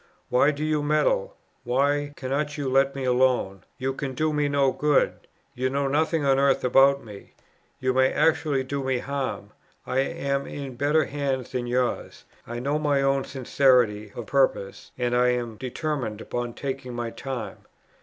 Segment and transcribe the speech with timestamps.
[0.29, 1.37] "Why do you meddle?
[1.63, 3.63] why cannot you let me alone?
[3.77, 5.13] You can do me no good;
[5.53, 7.33] you know nothing on earth about me;
[7.79, 9.51] you may actually do me harm;
[9.85, 12.23] I am in better hands than yours.
[12.47, 17.57] I know my own sincerity of purpose; and I am determined upon taking my time."